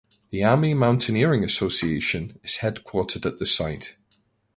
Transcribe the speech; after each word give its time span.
The 0.31 0.43
Army 0.43 0.73
Mountaineering 0.73 1.43
Association 1.43 2.39
is 2.43 2.55
headquartered 2.61 3.23
at 3.23 3.37
the 3.37 3.45
site. 3.45 3.99